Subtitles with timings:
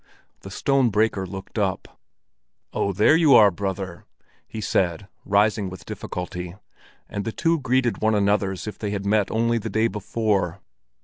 [0.39, 1.99] The stone breaker looked up.
[2.73, 4.05] "Oh, there you are, brother!"
[4.47, 6.55] he said, rising with difficulty;
[7.07, 10.59] and the two greeted one another as if they had met only the day before.